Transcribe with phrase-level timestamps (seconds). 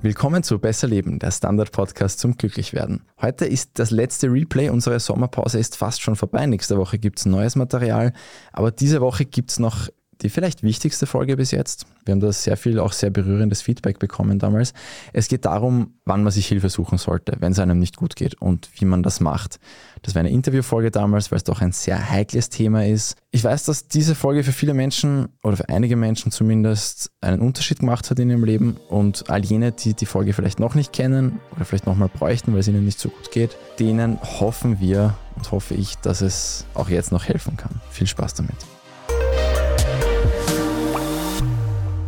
[0.00, 3.02] Willkommen zu Besser Leben, der Standard-Podcast zum Glücklichwerden.
[3.20, 6.46] Heute ist das letzte Replay, unsere Sommerpause ist fast schon vorbei.
[6.46, 8.12] Nächste Woche gibt es neues Material,
[8.52, 9.88] aber diese Woche gibt es noch
[10.22, 11.86] die vielleicht wichtigste Folge bis jetzt.
[12.04, 14.72] Wir haben da sehr viel, auch sehr berührendes Feedback bekommen damals.
[15.12, 18.34] Es geht darum, wann man sich Hilfe suchen sollte, wenn es einem nicht gut geht
[18.40, 19.60] und wie man das macht.
[20.02, 23.16] Das war eine Interviewfolge damals, weil es doch ein sehr heikles Thema ist.
[23.30, 27.80] Ich weiß, dass diese Folge für viele Menschen oder für einige Menschen zumindest einen Unterschied
[27.80, 31.40] gemacht hat in ihrem Leben und all jene, die die Folge vielleicht noch nicht kennen
[31.54, 35.52] oder vielleicht nochmal bräuchten, weil es ihnen nicht so gut geht, denen hoffen wir und
[35.52, 37.80] hoffe ich, dass es auch jetzt noch helfen kann.
[37.90, 38.77] Viel Spaß damit.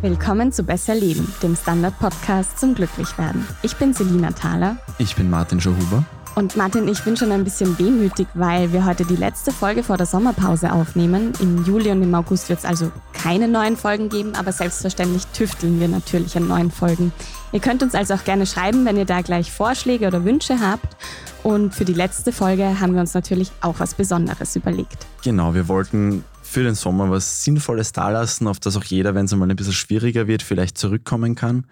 [0.01, 3.47] Willkommen zu Besser Leben, dem Standard-Podcast zum Glücklichwerden.
[3.61, 4.77] Ich bin Selina Thaler.
[4.97, 6.03] Ich bin Martin Schauhuber.
[6.33, 9.97] Und Martin, ich bin schon ein bisschen wehmütig, weil wir heute die letzte Folge vor
[9.97, 11.33] der Sommerpause aufnehmen.
[11.39, 15.79] Im Juli und im August wird es also keine neuen Folgen geben, aber selbstverständlich tüfteln
[15.79, 17.13] wir natürlich an neuen Folgen.
[17.51, 20.97] Ihr könnt uns also auch gerne schreiben, wenn ihr da gleich Vorschläge oder Wünsche habt.
[21.43, 25.05] Und für die letzte Folge haben wir uns natürlich auch was Besonderes überlegt.
[25.23, 29.31] Genau, wir wollten für den Sommer was Sinnvolles dalassen, auf das auch jeder, wenn es
[29.31, 31.65] einmal ein bisschen schwieriger wird, vielleicht zurückkommen kann.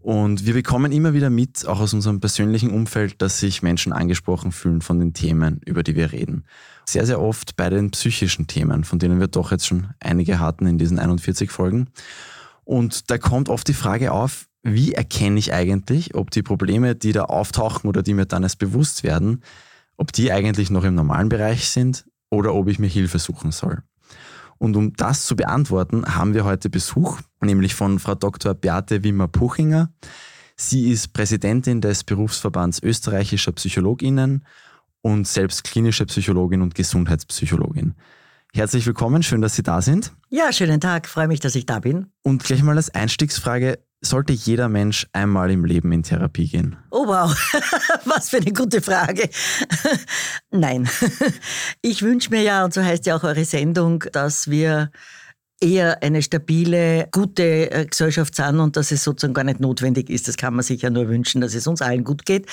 [0.00, 4.52] Und wir bekommen immer wieder mit, auch aus unserem persönlichen Umfeld, dass sich Menschen angesprochen
[4.52, 6.44] fühlen von den Themen, über die wir reden.
[6.86, 10.66] Sehr, sehr oft bei den psychischen Themen, von denen wir doch jetzt schon einige hatten
[10.66, 11.88] in diesen 41 Folgen.
[12.64, 17.12] Und da kommt oft die Frage auf, wie erkenne ich eigentlich, ob die Probleme, die
[17.12, 19.42] da auftauchen oder die mir dann erst bewusst werden,
[19.96, 23.82] ob die eigentlich noch im normalen Bereich sind oder ob ich mir Hilfe suchen soll.
[24.62, 28.54] Und um das zu beantworten, haben wir heute Besuch, nämlich von Frau Dr.
[28.54, 29.92] Beate Wimmer-Puchinger.
[30.54, 34.46] Sie ist Präsidentin des Berufsverbands österreichischer Psychologinnen
[35.00, 37.96] und selbst klinische Psychologin und Gesundheitspsychologin.
[38.54, 40.12] Herzlich willkommen, schön, dass Sie da sind.
[40.30, 42.12] Ja, schönen Tag, freue mich, dass ich da bin.
[42.22, 46.76] Und gleich mal als Einstiegsfrage, sollte jeder Mensch einmal im Leben in Therapie gehen?
[46.90, 47.34] Oh wow,
[48.04, 49.30] was für eine gute Frage.
[50.50, 50.88] Nein,
[51.82, 54.90] ich wünsche mir ja, und so heißt ja auch eure Sendung, dass wir
[55.60, 60.26] eher eine stabile, gute äh, Gesellschaft sind und dass es sozusagen gar nicht notwendig ist.
[60.26, 62.46] Das kann man sich ja nur wünschen, dass es uns allen gut geht.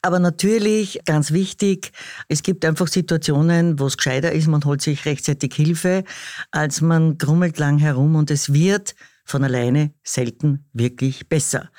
[0.00, 1.92] Aber natürlich, ganz wichtig,
[2.28, 6.04] es gibt einfach Situationen, wo es gescheiter ist, man holt sich rechtzeitig Hilfe,
[6.50, 11.70] als man grummelt lang herum und es wird von alleine selten wirklich besser.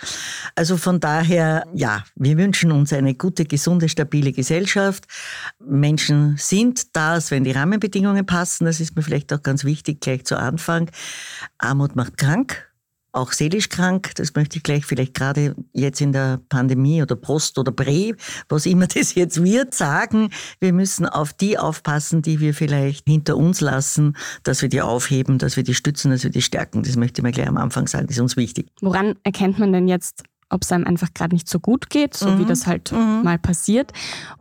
[0.56, 5.06] Also von daher, ja, wir wünschen uns eine gute, gesunde, stabile Gesellschaft.
[5.59, 8.66] Menschen sind das, wenn die Rahmenbedingungen passen.
[8.66, 10.89] Das ist mir vielleicht auch ganz wichtig gleich zu Anfang.
[11.57, 12.67] Armut macht krank
[13.16, 14.12] auch seelisch krank.
[14.16, 18.14] Das möchte ich gleich vielleicht gerade jetzt in der Pandemie oder Post oder Prä,
[18.50, 20.30] was immer das jetzt wird, sagen.
[20.59, 25.38] Wir müssen auf die aufpassen, die wir vielleicht hinter uns lassen, dass wir die aufheben,
[25.38, 26.84] dass wir die stützen, dass wir die stärken.
[26.84, 28.08] Das möchte ich mal gleich am Anfang sagen.
[28.08, 28.68] Das ist uns wichtig.
[28.81, 32.30] Woran erkennt man denn jetzt, ob es einem einfach gerade nicht so gut geht, so
[32.30, 32.40] mhm.
[32.40, 33.22] wie das halt mhm.
[33.24, 33.92] mal passiert,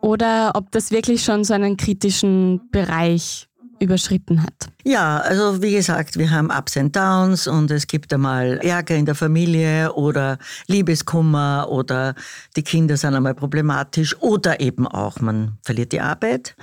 [0.01, 3.49] oder ob das wirklich schon so einen kritischen Bereich
[3.79, 4.53] überschritten hat?
[4.85, 9.07] Ja, also wie gesagt, wir haben Ups and Downs und es gibt einmal Ärger in
[9.07, 12.15] der Familie oder Liebeskummer oder
[12.57, 16.55] die Kinder sind einmal problematisch oder eben auch man verliert die Arbeit.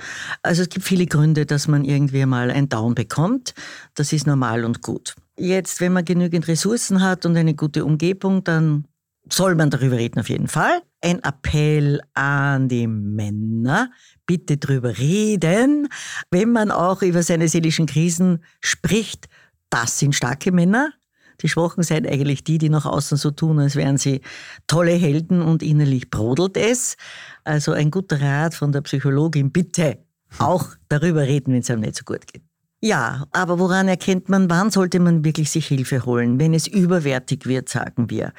[0.42, 3.54] Also es gibt viele Gründe, dass man irgendwie mal ein Down bekommt.
[3.94, 5.14] Das ist normal und gut.
[5.36, 8.84] Jetzt, wenn man genügend Ressourcen hat und eine gute Umgebung, dann
[9.30, 10.82] soll man darüber reden auf jeden Fall.
[11.00, 13.90] Ein Appell an die Männer,
[14.26, 15.88] bitte drüber reden.
[16.30, 19.28] Wenn man auch über seine seelischen Krisen spricht,
[19.70, 20.92] das sind starke Männer.
[21.40, 24.20] Die Schwachen sind eigentlich die, die nach außen so tun, als wären sie
[24.66, 26.96] tolle Helden und innerlich brodelt es.
[27.42, 29.98] Also ein guter Rat von der Psychologin, bitte
[30.38, 32.42] auch darüber reden, wenn es einem nicht so gut geht.
[32.80, 36.40] Ja, aber woran erkennt man, wann sollte man wirklich sich Hilfe holen?
[36.40, 38.32] Wenn es überwertig wird, sagen wir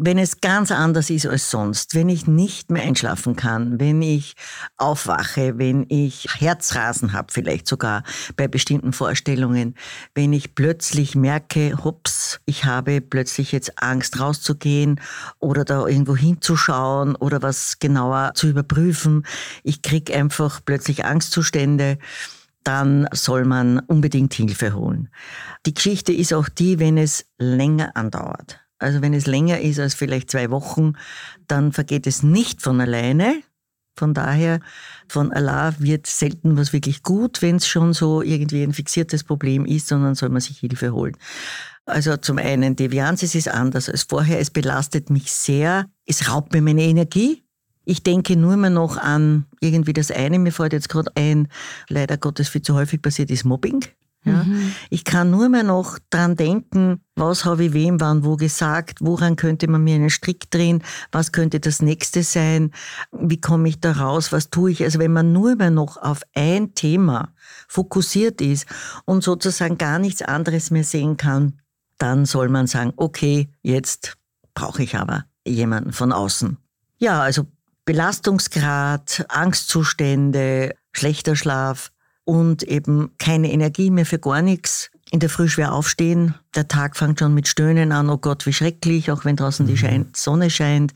[0.00, 4.34] wenn es ganz anders ist als sonst, wenn ich nicht mehr einschlafen kann, wenn ich
[4.76, 8.04] aufwache, wenn ich Herzrasen habe, vielleicht sogar
[8.36, 9.74] bei bestimmten Vorstellungen,
[10.14, 15.00] wenn ich plötzlich merke, hups, ich habe plötzlich jetzt Angst rauszugehen
[15.40, 19.26] oder da irgendwo hinzuschauen oder was genauer zu überprüfen,
[19.64, 21.98] ich krieg einfach plötzlich Angstzustände,
[22.62, 25.08] dann soll man unbedingt Hilfe holen.
[25.66, 28.60] Die Geschichte ist auch die, wenn es länger andauert.
[28.78, 30.92] Also wenn es länger ist als vielleicht zwei Wochen,
[31.46, 33.42] dann vergeht es nicht von alleine.
[33.96, 34.60] Von daher,
[35.08, 39.66] von Allah wird selten was wirklich gut, wenn es schon so irgendwie ein fixiertes Problem
[39.66, 41.16] ist, sondern soll man sich Hilfe holen.
[41.84, 44.38] Also zum einen, Devianz, es ist anders als vorher.
[44.38, 45.86] Es belastet mich sehr.
[46.06, 47.42] Es raubt mir meine Energie.
[47.84, 51.48] Ich denke nur mehr noch an irgendwie das eine, mir fällt jetzt gerade ein,
[51.88, 53.82] leider Gottes viel zu häufig passiert ist Mobbing.
[54.28, 54.44] Ja?
[54.44, 54.72] Mhm.
[54.90, 59.36] Ich kann nur mehr noch dran denken, was habe ich wem wann wo gesagt, woran
[59.36, 62.72] könnte man mir einen Strick drehen, was könnte das nächste sein,
[63.12, 64.82] wie komme ich da raus, was tue ich.
[64.82, 67.32] Also wenn man nur mehr noch auf ein Thema
[67.66, 68.66] fokussiert ist
[69.04, 71.60] und sozusagen gar nichts anderes mehr sehen kann,
[71.98, 74.16] dann soll man sagen, okay, jetzt
[74.54, 76.56] brauche ich aber jemanden von außen.
[76.98, 77.46] Ja, also
[77.84, 81.90] Belastungsgrad, Angstzustände, schlechter Schlaf
[82.28, 84.90] und eben keine Energie mehr für gar nichts.
[85.10, 86.34] In der Früh schwer aufstehen.
[86.54, 88.10] Der Tag fängt schon mit Stöhnen an.
[88.10, 90.08] Oh Gott, wie schrecklich, auch wenn draußen die mhm.
[90.12, 90.92] Sonne scheint.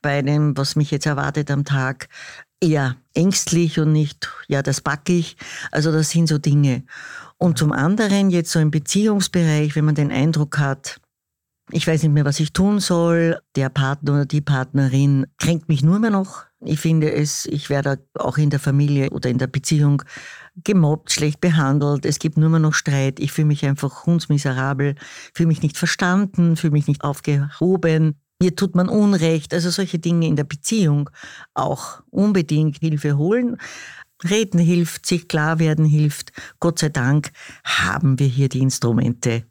[0.00, 2.08] Bei dem, was mich jetzt erwartet am Tag,
[2.58, 5.36] eher ängstlich und nicht, ja, das backe ich.
[5.72, 6.84] Also das sind so Dinge.
[7.36, 11.02] Und zum anderen jetzt so im Beziehungsbereich, wenn man den Eindruck hat,
[11.70, 13.38] ich weiß nicht mehr, was ich tun soll.
[13.56, 16.46] Der Partner oder die Partnerin kränkt mich nur mehr noch.
[16.64, 20.02] Ich finde es, ich werde auch in der Familie oder in der Beziehung
[20.64, 22.06] gemobbt, schlecht behandelt.
[22.06, 23.18] Es gibt nur mehr noch Streit.
[23.20, 24.94] Ich fühle mich einfach hundsmiserabel,
[25.34, 28.16] fühle mich nicht verstanden, fühle mich nicht aufgehoben.
[28.40, 29.54] Mir tut man Unrecht.
[29.54, 31.10] Also solche Dinge in der Beziehung
[31.54, 33.56] auch unbedingt Hilfe holen.
[34.28, 36.32] Reden hilft, sich klar werden hilft.
[36.60, 37.32] Gott sei Dank
[37.64, 39.44] haben wir hier die Instrumente,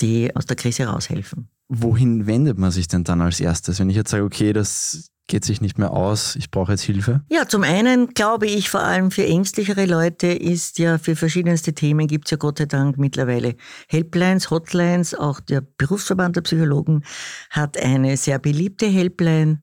[0.00, 3.78] die aus der Krise raushelfen wohin wendet man sich denn dann als erstes?
[3.78, 7.22] Wenn ich jetzt sage, okay, das geht sich nicht mehr aus, ich brauche jetzt Hilfe?
[7.30, 12.08] Ja, zum einen glaube ich vor allem für ängstlichere Leute ist ja für verschiedenste Themen
[12.08, 13.54] gibt es ja Gott sei Dank mittlerweile
[13.88, 15.14] Helplines, Hotlines.
[15.14, 17.04] Auch der Berufsverband der Psychologen
[17.50, 19.62] hat eine sehr beliebte Helpline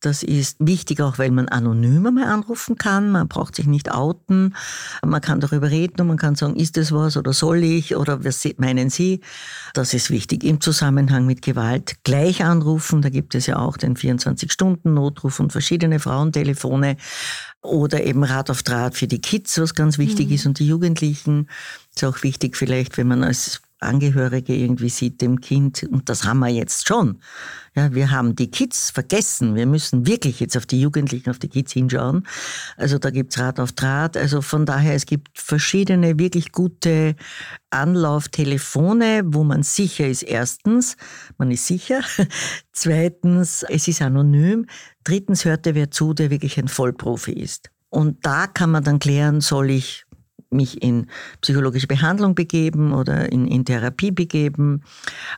[0.00, 3.10] das ist wichtig, auch weil man anonym einmal anrufen kann.
[3.10, 4.54] Man braucht sich nicht outen.
[5.04, 8.24] Man kann darüber reden und man kann sagen, ist das was oder soll ich oder
[8.24, 9.20] was meinen Sie?
[9.74, 10.42] Das ist wichtig.
[10.44, 13.02] Im Zusammenhang mit Gewalt gleich anrufen.
[13.02, 16.96] Da gibt es ja auch den 24-Stunden-Notruf und verschiedene Frauentelefone
[17.62, 20.34] oder eben Rat auf Draht für die Kids, was ganz wichtig mhm.
[20.34, 21.48] ist und die Jugendlichen.
[21.94, 26.40] Ist auch wichtig vielleicht, wenn man als Angehörige irgendwie sieht dem Kind, und das haben
[26.40, 27.20] wir jetzt schon.
[27.74, 29.54] Ja, wir haben die Kids vergessen.
[29.54, 32.26] Wir müssen wirklich jetzt auf die Jugendlichen, auf die Kids hinschauen.
[32.76, 34.16] Also da gibt's Rat auf Draht.
[34.16, 37.14] Also von daher, es gibt verschiedene wirklich gute
[37.70, 40.24] Anlauftelefone, wo man sicher ist.
[40.24, 40.96] Erstens,
[41.38, 42.00] man ist sicher.
[42.72, 44.66] Zweitens, es ist anonym.
[45.04, 47.70] Drittens hört der wer zu, der wirklich ein Vollprofi ist.
[47.88, 50.04] Und da kann man dann klären, soll ich
[50.50, 51.06] mich in
[51.40, 54.82] psychologische Behandlung begeben oder in, in Therapie begeben?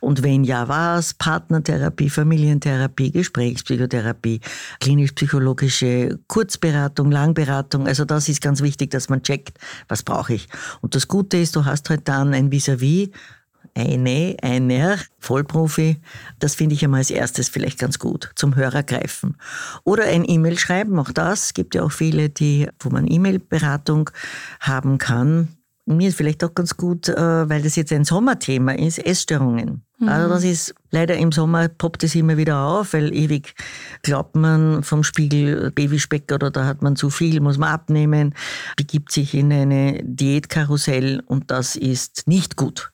[0.01, 1.13] Und wenn ja, was?
[1.13, 4.41] Partnertherapie, Familientherapie, Gesprächspsychotherapie,
[4.79, 7.87] klinisch-psychologische Kurzberatung, Langberatung.
[7.87, 9.57] Also das ist ganz wichtig, dass man checkt,
[9.87, 10.47] was brauche ich.
[10.81, 13.11] Und das Gute ist, du hast halt dann ein Vis-à-vis, -vis,
[13.75, 15.97] eine, einer Vollprofi,
[16.39, 19.37] das finde ich einmal als erstes vielleicht ganz gut, zum Hörer greifen.
[19.83, 24.09] Oder ein E-Mail schreiben, auch das gibt ja auch viele, die, wo man E-Mail-Beratung
[24.59, 25.49] haben kann.
[25.85, 29.83] Mir ist vielleicht auch ganz gut, äh, weil das jetzt ein Sommerthema ist, Essstörungen.
[29.99, 30.07] Mhm.
[30.07, 33.53] Also das ist leider im Sommer poppt es immer wieder auf, weil ewig
[34.01, 38.33] glaubt man vom Spiegel Babyspeck oder da hat man zu viel, muss man abnehmen,
[38.77, 42.92] begibt sich in eine Diätkarussell und das ist nicht gut.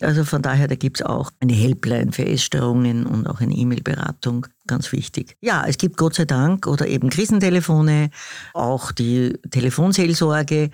[0.00, 4.92] Also von daher, da gibt's auch eine Helpline für Essstörungen und auch eine E-Mail-Beratung, ganz
[4.92, 5.36] wichtig.
[5.40, 8.10] Ja, es gibt Gott sei Dank oder eben Krisentelefone,
[8.54, 10.70] auch die Telefonseelsorge.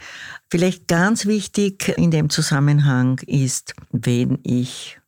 [0.51, 4.99] Vielleicht ganz wichtig in dem Zusammenhang ist, wenn ich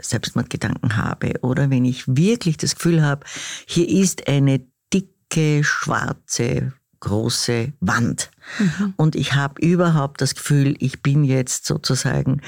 [0.00, 3.24] Selbstmordgedanken habe oder wenn ich wirklich das Gefühl habe,
[3.66, 4.60] hier ist eine
[4.92, 8.30] dicke, schwarze, große Wand.
[8.58, 8.94] Mhm.
[8.96, 12.40] Und ich habe überhaupt das Gefühl, ich bin jetzt sozusagen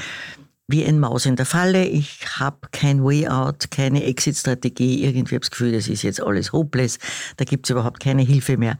[0.66, 1.85] wie ein Maus in der Falle.
[1.85, 5.04] Ich habe kein Way Out, keine Exit-Strategie.
[5.04, 6.99] Irgendwie habe das Gefühl, das ist jetzt alles hopeless.
[7.37, 8.78] Da gibt es überhaupt keine Hilfe mehr.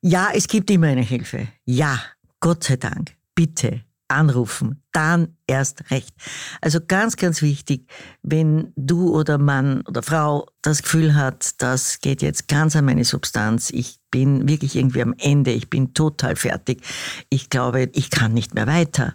[0.00, 1.48] Ja, es gibt immer eine Hilfe.
[1.64, 2.00] Ja,
[2.40, 3.12] Gott sei Dank.
[3.34, 6.14] Bitte anrufen, dann erst recht.
[6.60, 7.88] Also ganz, ganz wichtig,
[8.22, 13.04] wenn du oder Mann oder Frau das Gefühl hat, das geht jetzt ganz an meine
[13.04, 16.82] Substanz, ich bin wirklich irgendwie am Ende, ich bin total fertig,
[17.30, 19.14] ich glaube, ich kann nicht mehr weiter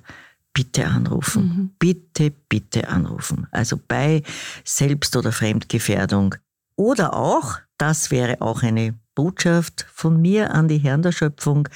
[0.59, 1.43] bitte anrufen.
[1.43, 1.71] Mhm.
[1.79, 3.47] Bitte, bitte anrufen.
[3.51, 4.23] Also bei
[4.65, 6.35] Selbst- oder Fremdgefährdung.
[6.75, 11.69] Oder auch, das wäre auch eine Botschaft von mir an die Herren der Schöpfung,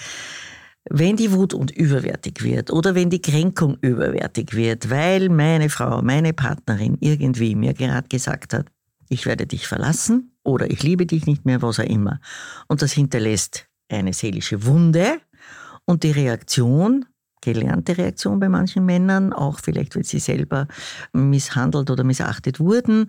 [0.89, 6.01] wenn die Wut und überwertig wird oder wenn die Kränkung überwertig wird, weil meine Frau,
[6.01, 8.65] meine Partnerin irgendwie mir gerade gesagt hat,
[9.07, 12.19] ich werde dich verlassen oder ich liebe dich nicht mehr, was auch immer.
[12.67, 15.21] Und das hinterlässt eine seelische Wunde
[15.85, 17.05] und die Reaktion
[17.43, 20.67] gelernte Reaktion bei manchen Männern, auch vielleicht, weil sie selber
[21.11, 23.07] misshandelt oder missachtet wurden.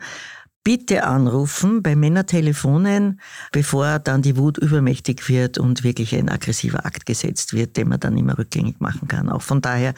[0.65, 3.21] bitte anrufen bei Männertelefonen,
[3.53, 8.01] bevor dann die Wut übermächtig wird und wirklich ein aggressiver Akt gesetzt wird, den man
[8.01, 9.29] dann immer rückgängig machen kann.
[9.29, 9.93] Auch von daher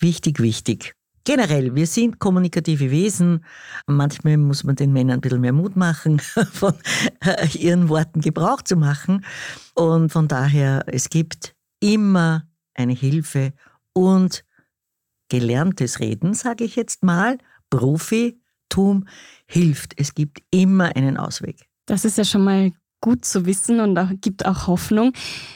[0.00, 0.94] wichtig, wichtig.
[1.24, 3.44] Generell, wir sind kommunikative Wesen.
[3.86, 6.18] Manchmal muss man den Männern ein bisschen mehr Mut machen,
[6.52, 6.74] von
[7.54, 9.24] ihren Worten Gebrauch zu machen.
[9.74, 13.52] Und von daher, es gibt immer eine Hilfe
[13.92, 14.44] und
[15.28, 17.38] gelerntes Reden, sage ich jetzt mal,
[17.70, 19.06] Profitum
[19.46, 19.94] hilft.
[19.96, 21.68] Es gibt immer einen Ausweg.
[21.86, 25.12] Das ist ja schon mal gut zu wissen und auch, gibt auch Hoffnung.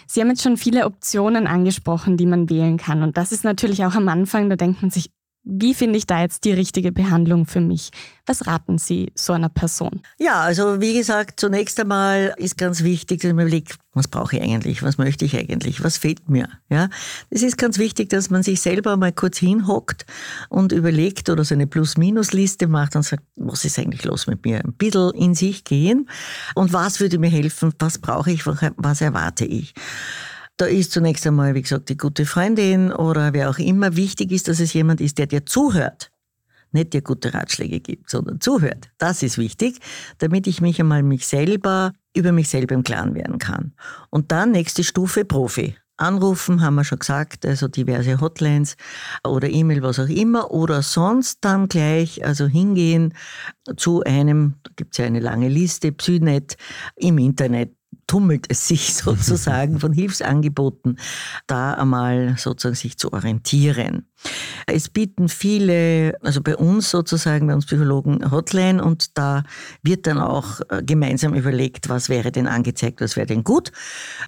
[0.07, 3.03] Sie haben jetzt schon viele Optionen angesprochen, die man wählen kann.
[3.03, 5.11] Und das ist natürlich auch am Anfang, da denkt man sich,
[5.45, 7.91] wie finde ich da jetzt die richtige Behandlung für mich?
[8.25, 10.01] Was raten Sie so einer Person?
[10.19, 14.43] Ja, also wie gesagt, zunächst einmal ist ganz wichtig, dass man überlegt, was brauche ich
[14.43, 14.83] eigentlich?
[14.83, 15.85] Was möchte ich eigentlich?
[15.85, 16.49] Was fehlt mir?
[16.71, 16.89] Ja,
[17.29, 20.07] es ist ganz wichtig, dass man sich selber mal kurz hinhockt
[20.49, 24.65] und überlegt oder so eine Plus-Minus-Liste macht und sagt, was ist eigentlich los mit mir?
[24.65, 26.09] Ein bisschen in sich gehen
[26.55, 27.75] und was würde mir helfen?
[27.79, 28.47] Was brauche ich?
[28.47, 29.75] Was erwarte ich?
[30.57, 33.97] Da ist zunächst einmal, wie gesagt, die gute Freundin oder wer auch immer.
[33.97, 36.13] Wichtig ist, dass es jemand ist, der dir zuhört.
[36.71, 38.91] Nicht dir gute Ratschläge gibt, sondern zuhört.
[38.99, 39.79] Das ist wichtig,
[40.19, 43.73] damit ich mich einmal mich selber, über mich selber im Klaren werden kann.
[44.11, 45.77] Und dann nächste Stufe Profi.
[45.97, 48.77] Anrufen, haben wir schon gesagt, also diverse Hotlines
[49.25, 53.15] oder E-Mail, was auch immer, oder sonst dann gleich, also hingehen
[53.77, 56.57] zu einem, da gibt es ja eine lange Liste, Psynet
[56.97, 60.99] im Internet, tummelt es sich sozusagen von Hilfsangeboten,
[61.47, 64.07] da einmal sozusagen sich zu orientieren.
[64.67, 69.43] Es bieten viele, also bei uns sozusagen, bei uns Psychologen Hotline und da
[69.83, 73.73] wird dann auch äh, gemeinsam überlegt, was wäre denn angezeigt, was wäre denn gut.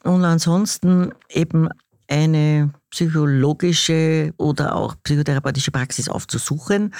[0.03, 1.69] Und ansonsten eben
[2.09, 6.95] eine psychologische oder auch psychotherapeutische Praxis aufzusuchen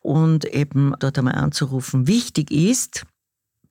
[0.00, 2.06] und eben dort einmal anzurufen.
[2.06, 3.04] Wichtig ist,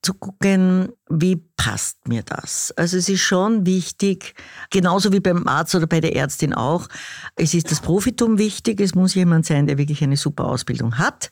[0.02, 2.74] zu gucken, wie passt mir das?
[2.76, 4.34] Also es ist schon wichtig,
[4.72, 6.88] genauso wie beim Arzt oder bei der Ärztin auch,
[7.36, 11.30] es ist das Profitum wichtig, es muss jemand sein, der wirklich eine super Ausbildung hat.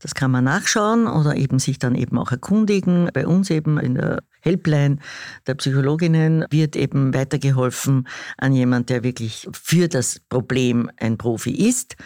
[0.00, 3.08] Das kann man nachschauen oder eben sich dann eben auch erkundigen.
[3.14, 4.98] Bei uns eben in der Helpline
[5.46, 11.96] der Psychologinnen wird eben weitergeholfen an jemand, der wirklich für das Problem ein Profi ist,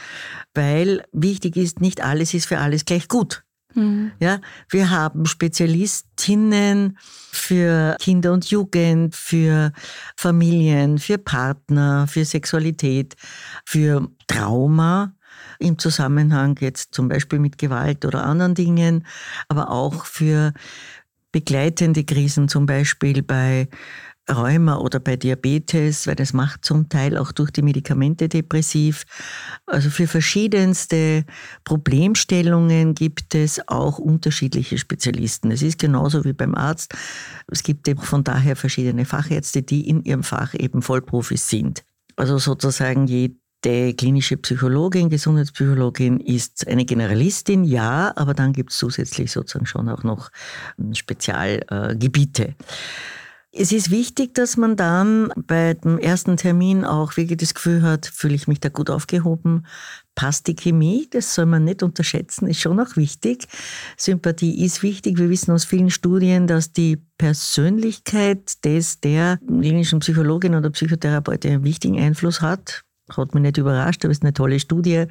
[0.55, 3.46] weil wichtig ist, nicht alles ist für alles gleich gut.
[3.77, 4.13] Mhm.
[4.19, 4.41] Ja,
[4.71, 6.99] wir haben Spezialistinnen
[7.31, 9.73] für Kinder und Jugend, für
[10.17, 13.15] Familien, für Partner, für Sexualität,
[13.65, 15.15] für Trauma
[15.59, 19.07] im Zusammenhang jetzt zum Beispiel mit Gewalt oder anderen Dingen,
[19.49, 20.53] aber auch für
[21.33, 23.69] begleitende Krisen, zum Beispiel bei
[24.29, 29.05] Rheuma oder bei Diabetes, weil das macht zum Teil auch durch die Medikamente depressiv.
[29.67, 31.25] Also für verschiedenste
[31.65, 35.51] Problemstellungen gibt es auch unterschiedliche Spezialisten.
[35.51, 36.95] Es ist genauso wie beim Arzt.
[37.49, 41.85] Es gibt eben von daher verschiedene Fachärzte, die in ihrem Fach eben Vollprofis sind.
[42.17, 49.31] Also sozusagen jede klinische Psychologin, Gesundheitspsychologin ist eine Generalistin, ja, aber dann gibt es zusätzlich
[49.31, 50.31] sozusagen schon auch noch
[50.93, 52.49] Spezialgebiete.
[52.49, 52.55] Äh,
[53.59, 58.07] es ist wichtig, dass man dann bei dem ersten Termin auch wirklich das Gefühl hat,
[58.07, 59.67] fühle ich mich da gut aufgehoben,
[60.15, 63.47] passt die Chemie, das soll man nicht unterschätzen, ist schon auch wichtig.
[63.97, 65.19] Sympathie ist wichtig.
[65.19, 71.65] Wir wissen aus vielen Studien, dass die Persönlichkeit des der klinischen Psychologin oder Psychotherapeutin einen
[71.65, 72.83] wichtigen Einfluss hat.
[73.17, 75.05] Hat mich nicht überrascht, aber ist eine tolle Studie.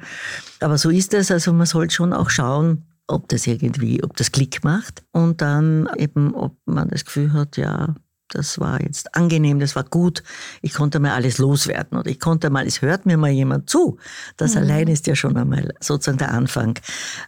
[0.60, 1.30] Aber so ist es.
[1.30, 5.88] Also man sollte schon auch schauen, ob das irgendwie, ob das Klick macht und dann
[5.96, 7.94] eben, ob man das Gefühl hat, ja,
[8.28, 10.22] das war jetzt angenehm, das war gut.
[10.62, 13.98] Ich konnte mal alles loswerden oder ich konnte mal, es hört mir mal jemand zu.
[14.36, 14.62] Das mhm.
[14.62, 16.78] allein ist ja schon einmal sozusagen der Anfang,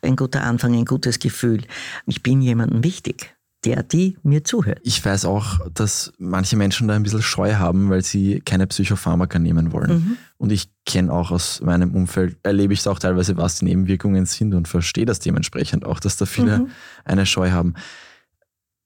[0.02, 1.62] ein guter Anfang, ein gutes Gefühl.
[2.07, 4.78] Ich bin jemandem wichtig der, die mir zuhört.
[4.85, 9.38] Ich weiß auch, dass manche Menschen da ein bisschen Scheu haben, weil sie keine Psychopharmaka
[9.38, 9.90] nehmen wollen.
[9.90, 10.17] Mhm.
[10.37, 14.26] Und ich kenne auch aus meinem Umfeld, erlebe ich es auch teilweise, was die Nebenwirkungen
[14.26, 16.71] sind und verstehe das dementsprechend auch, dass da viele mhm.
[17.05, 17.75] eine Scheu haben.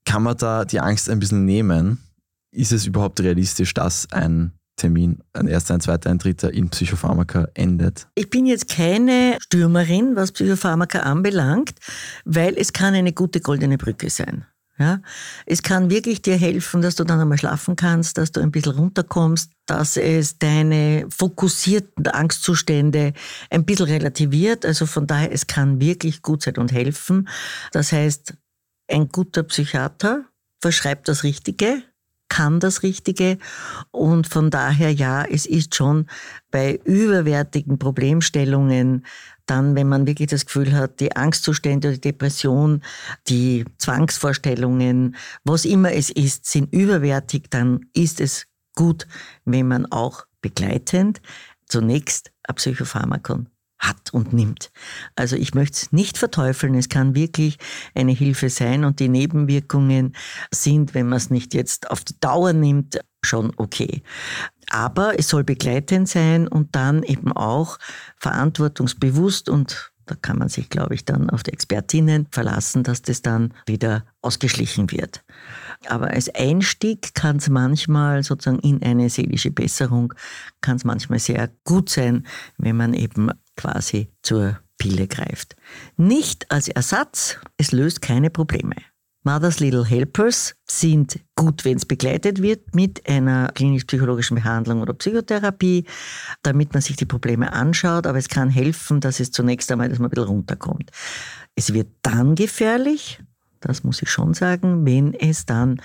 [0.05, 1.99] Kann man da die Angst ein bisschen nehmen?
[2.51, 7.49] Ist es überhaupt realistisch, dass ein Termin, ein erster, ein zweiter, ein dritter in Psychopharmaka
[7.55, 8.09] endet?
[8.15, 11.75] Ich bin jetzt keine Stürmerin, was Psychopharmaka anbelangt,
[12.25, 14.47] weil es kann eine gute goldene Brücke sein.
[14.79, 15.01] Ja,
[15.45, 18.73] es kann wirklich dir helfen, dass du dann einmal schlafen kannst, dass du ein bisschen
[18.73, 23.13] runterkommst, dass es deine fokussierten Angstzustände
[23.51, 24.65] ein bisschen relativiert.
[24.65, 27.29] Also von daher, es kann wirklich gut sein und helfen.
[27.71, 28.35] Das heißt,
[28.93, 30.25] ein guter Psychiater
[30.61, 31.83] verschreibt das Richtige,
[32.29, 33.39] kann das Richtige
[33.91, 36.07] und von daher ja, es ist schon
[36.51, 39.05] bei überwärtigen Problemstellungen
[39.45, 42.83] Dann, wenn man wirklich das Gefühl hat, die Angstzustände, die Depression,
[43.29, 48.47] die Zwangsvorstellungen, was immer es ist, sind überwertig, dann ist es
[48.77, 49.07] gut,
[49.45, 51.21] wenn man auch begleitend
[51.67, 53.52] zunächst ein Psychopharmakon
[53.83, 54.71] hat und nimmt.
[55.17, 57.59] Also ich möchte es nicht verteufeln, es kann wirklich
[57.95, 60.15] eine Hilfe sein und die Nebenwirkungen
[60.53, 64.03] sind, wenn man es nicht jetzt auf die Dauer nimmt, schon okay.
[64.71, 67.79] Aber es soll begleitend sein und dann eben auch
[68.19, 73.23] verantwortungsbewusst und da kann man sich, glaube ich, dann auf die Expertinnen verlassen, dass das
[73.23, 75.25] dann wieder ausgeschlichen wird.
[75.87, 80.13] Aber als Einstieg kann es manchmal sozusagen in eine seelische Besserung,
[80.61, 82.27] kann es manchmal sehr gut sein,
[82.59, 85.57] wenn man eben quasi zur Pille greift.
[85.97, 88.75] Nicht als Ersatz, es löst keine Probleme.
[89.25, 95.85] Mother's Little Helpers sind gut, wenn es begleitet wird mit einer klinisch-psychologischen Behandlung oder Psychotherapie,
[96.43, 100.01] damit man sich die Probleme anschaut, aber es kann helfen, dass es zunächst einmal, dass
[100.01, 100.91] man ein bisschen runterkommt.
[101.55, 103.23] Es wird dann gefährlich,
[103.61, 105.81] das muss ich schon sagen, wenn es dann,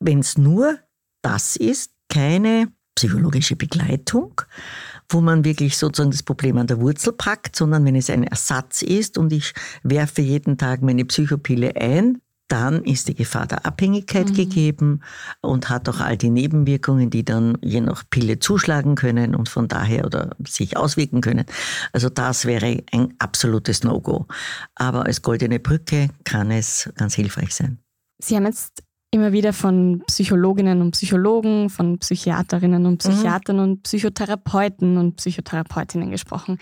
[0.00, 0.78] wenn es nur
[1.20, 4.40] das ist, keine psychologische Begleitung,
[5.08, 8.82] wo man wirklich sozusagen das Problem an der Wurzel packt, sondern wenn es ein Ersatz
[8.82, 12.20] ist und ich werfe jeden Tag meine Psychopille ein,
[12.52, 14.34] dann ist die Gefahr der Abhängigkeit mhm.
[14.34, 15.00] gegeben
[15.40, 19.68] und hat auch all die Nebenwirkungen, die dann je nach Pille zuschlagen können und von
[19.68, 21.46] daher oder sich auswirken können.
[21.92, 24.26] Also das wäre ein absolutes No-Go.
[24.74, 27.78] Aber als goldene Brücke kann es ganz hilfreich sein.
[28.18, 28.82] Sie haben jetzt
[29.12, 33.10] immer wieder von Psychologinnen und Psychologen, von Psychiaterinnen und mhm.
[33.10, 33.62] Psychiatern mhm.
[33.62, 36.58] und Psychotherapeuten und Psychotherapeutinnen gesprochen.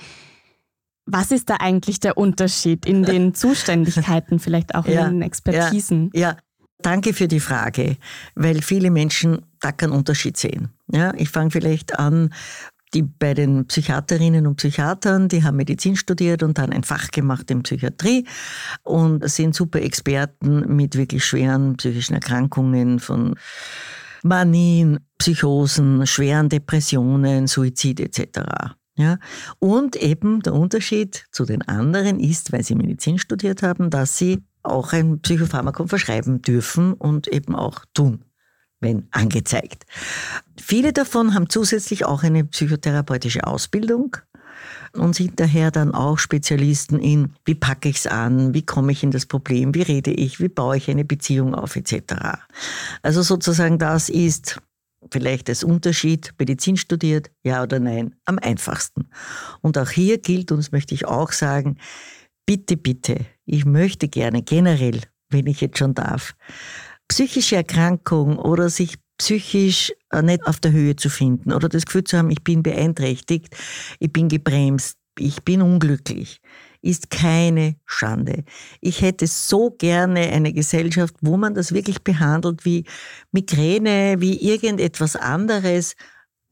[1.07, 6.11] Was ist da eigentlich der Unterschied in den Zuständigkeiten, vielleicht auch ja, in den Expertisen?
[6.12, 6.37] Ja, ja,
[6.83, 7.97] danke für die Frage,
[8.35, 10.71] weil viele Menschen da keinen Unterschied sehen.
[10.92, 12.35] Ja, ich fange vielleicht an,
[12.94, 17.50] die bei den Psychiaterinnen und Psychiatern, die haben Medizin studiert und dann ein Fach gemacht
[17.50, 18.26] in Psychiatrie
[18.82, 23.35] und sind super Experten mit wirklich schweren psychischen Erkrankungen von
[24.23, 28.40] Manien, Psychosen, schweren Depressionen, Suizid etc.
[28.97, 29.18] Ja?
[29.59, 34.42] Und eben der Unterschied zu den anderen ist, weil sie Medizin studiert haben, dass sie
[34.62, 38.25] auch ein Psychopharmakum verschreiben dürfen und eben auch tun,
[38.81, 39.85] wenn angezeigt.
[40.59, 44.16] Viele davon haben zusätzlich auch eine psychotherapeutische Ausbildung
[44.93, 49.03] und sind daher dann auch Spezialisten in, wie packe ich es an, wie komme ich
[49.03, 52.14] in das Problem, wie rede ich, wie baue ich eine Beziehung auf etc.
[53.03, 54.61] Also sozusagen das ist
[55.11, 59.09] vielleicht als Unterschied, Medizin studiert, ja oder nein, am einfachsten.
[59.61, 61.79] Und auch hier gilt, und das möchte ich auch sagen,
[62.45, 66.35] bitte, bitte, ich möchte gerne generell, wenn ich jetzt schon darf,
[67.11, 72.05] psychische Erkrankung oder sich psychisch äh, nicht auf der Höhe zu finden oder das Gefühl
[72.05, 73.55] zu haben, ich bin beeinträchtigt,
[73.99, 76.40] ich bin gebremst, ich bin unglücklich
[76.83, 78.44] ist keine Schande.
[78.81, 82.85] Ich hätte so gerne eine Gesellschaft, wo man das wirklich behandelt wie
[83.33, 85.94] Migräne, wie irgendetwas anderes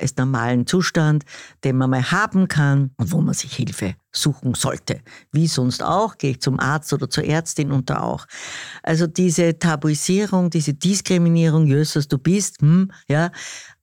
[0.00, 1.24] als normalen Zustand,
[1.64, 5.00] den man mal haben kann und wo man sich Hilfe suchen sollte.
[5.32, 8.26] Wie sonst auch, gehe ich zum Arzt oder zur Ärztin und da auch.
[8.82, 13.30] Also diese Tabuisierung, diese Diskriminierung, Jösses, du bist, hm, ja,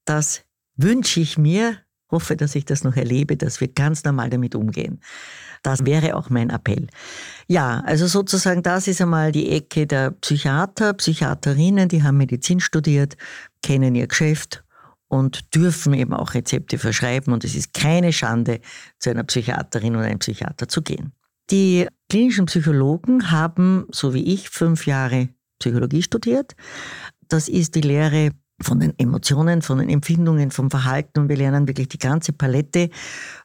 [0.06, 0.42] das
[0.76, 1.78] wünsche ich mir,
[2.12, 5.00] hoffe, dass ich das noch erlebe, dass wir ganz normal damit umgehen.
[5.64, 6.88] Das wäre auch mein Appell.
[7.48, 13.18] Ja, also sozusagen das ist einmal die Ecke der Psychiater, Psychiaterinnen, die haben Medizin studiert,
[13.64, 14.65] kennen ihr Geschäft
[15.16, 18.60] und dürfen eben auch Rezepte verschreiben und es ist keine Schande,
[19.00, 21.14] zu einer Psychiaterin oder einem Psychiater zu gehen.
[21.52, 26.56] Die klinischen Psychologen haben, so wie ich, fünf Jahre Psychologie studiert.
[27.30, 31.68] Das ist die Lehre von den Emotionen, von den Empfindungen, vom Verhalten und wir lernen
[31.68, 32.90] wirklich die ganze Palette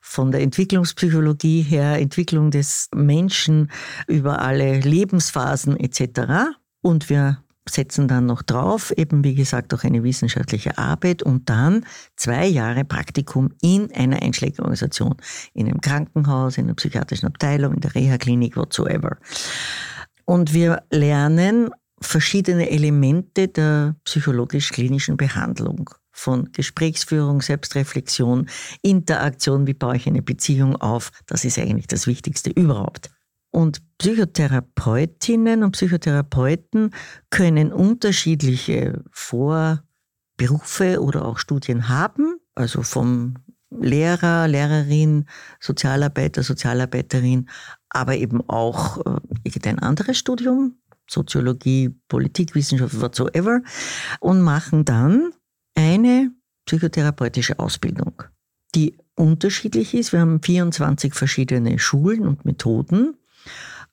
[0.00, 3.70] von der Entwicklungspsychologie her, Entwicklung des Menschen
[4.08, 6.50] über alle Lebensphasen etc.
[6.80, 11.84] Und wir setzen dann noch drauf, eben wie gesagt auch eine wissenschaftliche Arbeit und dann
[12.16, 15.16] zwei Jahre Praktikum in einer Einschlägerorganisation,
[15.54, 19.18] in einem Krankenhaus, in einer psychiatrischen Abteilung, in der Reha-Klinik, whatsoever.
[20.24, 21.70] Und wir lernen
[22.00, 28.48] verschiedene Elemente der psychologisch-klinischen Behandlung von Gesprächsführung, Selbstreflexion,
[28.82, 33.10] Interaktion, wie baue ich eine Beziehung auf, das ist eigentlich das Wichtigste überhaupt.
[33.50, 36.94] Und Psychotherapeutinnen und Psychotherapeuten
[37.30, 43.34] können unterschiedliche Vorberufe oder auch Studien haben, also vom
[43.70, 45.26] Lehrer, Lehrerin,
[45.60, 47.48] Sozialarbeiter, Sozialarbeiterin,
[47.88, 50.76] aber eben auch äh, irgendein anderes Studium,
[51.08, 53.62] Soziologie, Politikwissenschaft, whatsoever,
[54.20, 55.32] und machen dann
[55.74, 56.32] eine
[56.66, 58.22] psychotherapeutische Ausbildung,
[58.74, 60.12] die unterschiedlich ist.
[60.12, 63.16] Wir haben 24 verschiedene Schulen und Methoden,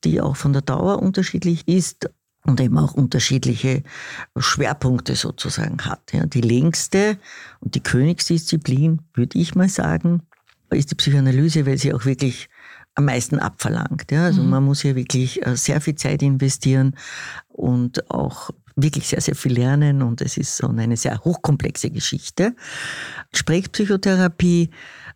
[0.03, 2.09] die auch von der Dauer unterschiedlich ist
[2.45, 3.83] und eben auch unterschiedliche
[4.37, 6.13] Schwerpunkte sozusagen hat.
[6.13, 7.17] Ja, die längste
[7.59, 10.23] und die Königsdisziplin, würde ich mal sagen,
[10.69, 12.49] ist die Psychoanalyse, weil sie auch wirklich
[12.95, 14.11] am meisten abverlangt.
[14.11, 14.25] Ja.
[14.25, 14.49] Also mhm.
[14.49, 16.95] man muss hier wirklich äh, sehr viel Zeit investieren
[17.49, 22.55] und auch wirklich sehr, sehr viel lernen und es ist so eine sehr hochkomplexe Geschichte.
[23.33, 24.69] Sprechpsychotherapie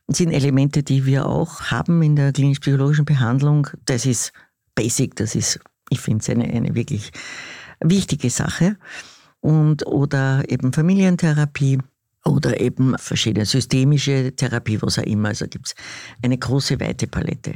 [0.07, 3.67] sind Elemente, die wir auch haben in der klinisch-psychologischen Behandlung.
[3.85, 4.33] Das ist
[4.75, 5.59] basic, das ist,
[5.89, 7.11] ich finde es eine, eine wirklich
[7.79, 8.77] wichtige Sache.
[9.39, 11.79] Und, oder eben Familientherapie
[12.25, 15.29] oder eben verschiedene systemische Therapie, was auch immer.
[15.29, 15.75] Also gibt es
[16.21, 17.55] eine große, weite Palette.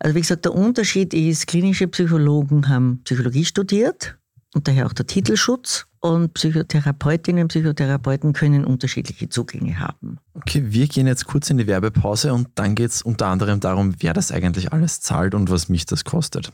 [0.00, 4.16] Also wie gesagt, der Unterschied ist, klinische Psychologen haben Psychologie studiert
[4.54, 5.86] und daher auch der Titelschutz.
[6.04, 10.18] Und Psychotherapeutinnen und Psychotherapeuten können unterschiedliche Zugänge haben.
[10.34, 13.94] Okay, wir gehen jetzt kurz in die Werbepause und dann geht es unter anderem darum,
[14.00, 16.52] wer das eigentlich alles zahlt und was mich das kostet.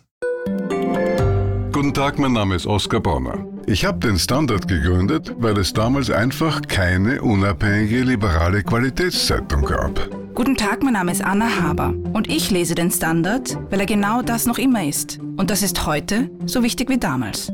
[1.73, 3.45] Guten Tag, mein Name ist Oskar Bonner.
[3.67, 10.11] Ich habe den Standard gegründet, weil es damals einfach keine unabhängige liberale Qualitätszeitung gab.
[10.33, 14.23] Guten Tag, mein Name ist Anna Haber und ich lese den Standard, weil er genau
[14.23, 15.19] das noch immer ist.
[15.37, 17.53] Und das ist heute so wichtig wie damals.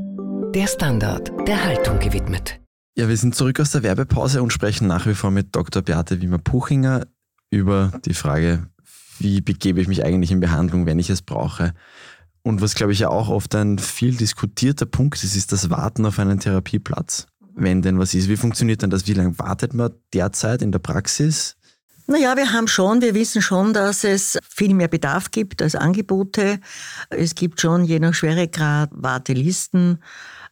[0.57, 2.59] Der Standard, der Haltung gewidmet.
[2.97, 5.83] Ja, wir sind zurück aus der Werbepause und sprechen nach wie vor mit Dr.
[5.83, 7.07] Beate Wimmer-Puchinger
[7.51, 8.67] über die Frage,
[9.19, 11.75] wie begebe ich mich eigentlich in Behandlung, wenn ich es brauche.
[12.43, 16.07] Und was, glaube ich, ja auch oft ein viel diskutierter Punkt ist, ist das Warten
[16.07, 17.27] auf einen Therapieplatz.
[17.55, 18.31] Wenn denn was ist.
[18.31, 19.07] Wie funktioniert denn das?
[19.07, 21.59] Wie lange wartet man derzeit in der Praxis?
[22.09, 26.61] Naja, wir haben schon, wir wissen schon, dass es viel mehr Bedarf gibt als Angebote.
[27.11, 30.01] Es gibt schon je nach Schweregrad Wartelisten.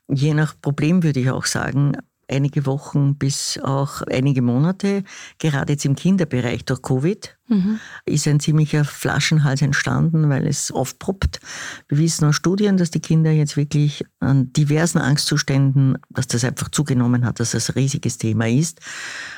[0.09, 1.97] Je nach Problem würde ich auch sagen,
[2.29, 5.05] einige Wochen bis auch einige Monate.
[5.39, 7.81] Gerade jetzt im Kinderbereich durch Covid mhm.
[8.05, 11.41] ist ein ziemlicher Flaschenhals entstanden, weil es oft poppt.
[11.89, 16.69] Wir wissen aus Studien, dass die Kinder jetzt wirklich an diversen Angstzuständen, dass das einfach
[16.69, 18.81] zugenommen hat, dass das ein riesiges Thema ist.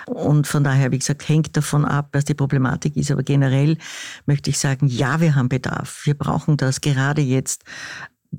[0.07, 3.11] Und von daher, wie gesagt, hängt davon ab, was die Problematik ist.
[3.11, 3.77] Aber generell
[4.27, 6.03] möchte ich sagen, ja, wir haben Bedarf.
[6.05, 7.65] Wir brauchen das gerade jetzt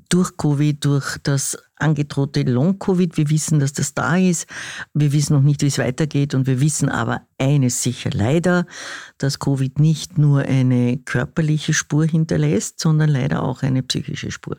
[0.08, 3.16] durch Covid, durch das angedrohte Long-Covid.
[3.16, 4.46] Wir wissen, dass das da ist.
[4.94, 6.34] Wir wissen noch nicht, wie es weitergeht.
[6.34, 8.66] Und wir wissen aber eines sicher leider,
[9.18, 14.56] dass Covid nicht nur eine körperliche Spur hinterlässt, sondern leider auch eine psychische Spur.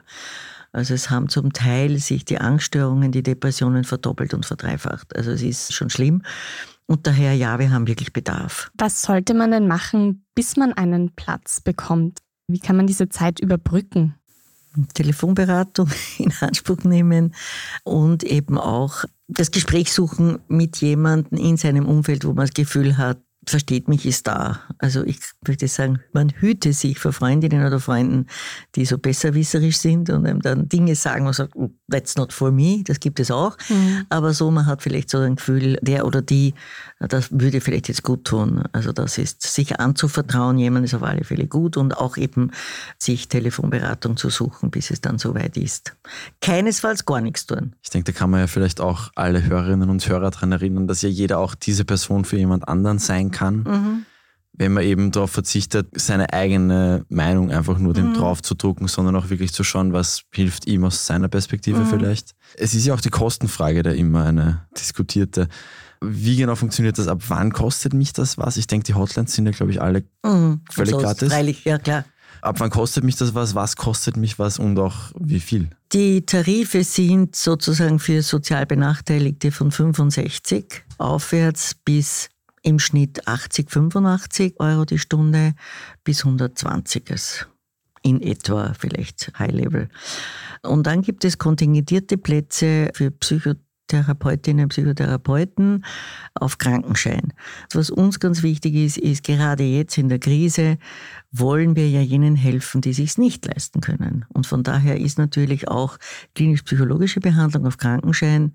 [0.72, 5.16] Also es haben zum Teil sich die Angststörungen, die Depressionen verdoppelt und verdreifacht.
[5.16, 6.22] Also es ist schon schlimm.
[6.86, 8.72] Und daher, ja, wir haben wirklich Bedarf.
[8.76, 12.20] Was sollte man denn machen, bis man einen Platz bekommt?
[12.48, 14.16] Wie kann man diese Zeit überbrücken?
[14.94, 17.36] Telefonberatung in Anspruch nehmen
[17.84, 22.98] und eben auch das Gespräch suchen mit jemandem in seinem Umfeld, wo man das Gefühl
[22.98, 24.62] hat, versteht mich, ist da.
[24.78, 28.28] Also ich würde sagen, man hüte sich vor Freundinnen oder Freunden,
[28.76, 32.52] die so besserwisserisch sind und einem dann Dinge sagen und sagt, oh, that's not for
[32.52, 33.58] me, das gibt es auch.
[33.70, 34.06] Mhm.
[34.10, 36.54] Aber so, man hat vielleicht so ein Gefühl, der oder die,
[37.00, 38.64] das würde vielleicht jetzt gut tun.
[38.72, 42.52] Also das ist, sich anzuvertrauen, jemand ist auf alle Fälle gut und auch eben
[42.98, 45.96] sich Telefonberatung zu suchen, bis es dann soweit ist.
[46.42, 47.76] Keinesfalls gar nichts tun.
[47.82, 51.02] Ich denke, da kann man ja vielleicht auch alle Hörerinnen und Hörer daran erinnern, dass
[51.02, 53.39] ja jeder auch diese Person für jemand anderen sein kann.
[53.42, 54.06] Mhm
[54.60, 58.14] wenn man eben darauf verzichtet, seine eigene Meinung einfach nur dem mhm.
[58.16, 61.86] drauf zu drucken, sondern auch wirklich zu schauen, was hilft ihm aus seiner Perspektive mhm.
[61.86, 62.36] vielleicht.
[62.56, 65.48] Es ist ja auch die Kostenfrage da immer eine diskutierte.
[66.02, 67.08] Wie genau funktioniert das?
[67.08, 68.58] Ab wann kostet mich das was?
[68.58, 70.60] Ich denke, die Hotlines sind ja, glaube ich, alle mhm.
[70.70, 71.32] völlig so gratis.
[71.32, 72.04] Freilich, ja klar.
[72.42, 73.56] Ab wann kostet mich das was?
[73.56, 75.70] Was kostet mich was und auch wie viel?
[75.94, 82.30] Die Tarife sind sozusagen für sozial Benachteiligte von 65 aufwärts bis
[82.70, 85.54] im Schnitt 80, 85 Euro die Stunde
[86.04, 87.46] bis 120
[88.02, 89.90] in etwa vielleicht High Level.
[90.62, 95.86] Und dann gibt es kontingentierte Plätze für Psychotherapeutinnen und Psychotherapeuten
[96.36, 97.34] auf Krankenschein.
[97.74, 100.78] Was uns ganz wichtig ist, ist gerade jetzt in der Krise
[101.32, 104.26] wollen wir ja jenen helfen, die sich nicht leisten können.
[104.30, 105.98] Und von daher ist natürlich auch
[106.36, 108.54] klinisch-psychologische Behandlung auf Krankenschein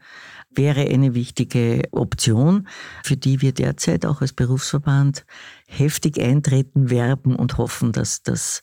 [0.57, 2.69] wäre eine wichtige Option,
[3.03, 5.25] für die wir derzeit auch als Berufsverband
[5.67, 8.63] heftig eintreten, werben und hoffen, dass das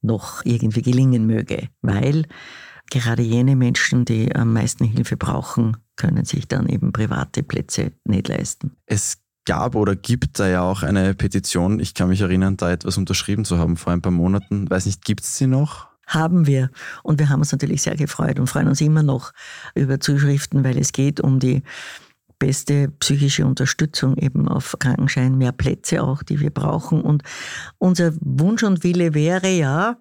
[0.00, 2.24] noch irgendwie gelingen möge, weil
[2.90, 8.28] gerade jene Menschen, die am meisten Hilfe brauchen, können sich dann eben private Plätze nicht
[8.28, 8.72] leisten.
[8.86, 11.80] Es gab oder gibt da ja auch eine Petition.
[11.80, 14.68] Ich kann mich erinnern, da etwas unterschrieben zu haben vor ein paar Monaten.
[14.68, 15.88] Weiß nicht, gibt es sie noch?
[16.08, 16.70] haben wir.
[17.02, 19.32] Und wir haben uns natürlich sehr gefreut und freuen uns immer noch
[19.74, 21.62] über Zuschriften, weil es geht um die
[22.38, 27.02] beste psychische Unterstützung eben auf Krankenschein, mehr Plätze auch, die wir brauchen.
[27.02, 27.22] Und
[27.78, 29.96] unser Wunsch und Wille wäre ja,